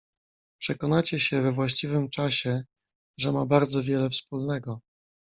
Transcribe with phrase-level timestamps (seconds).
[0.61, 2.63] "Przekonacie się we właściwym czasie,
[3.19, 4.81] że ma bardzo wiele wspólnego."